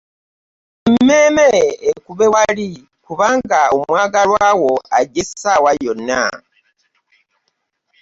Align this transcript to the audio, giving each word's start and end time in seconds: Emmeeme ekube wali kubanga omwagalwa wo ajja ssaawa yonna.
Emmeeme 0.89 1.47
ekube 1.91 2.25
wali 2.33 2.69
kubanga 3.05 3.59
omwagalwa 3.75 4.47
wo 4.61 4.73
ajja 4.97 5.23
ssaawa 5.27 5.71
yonna. 5.83 6.21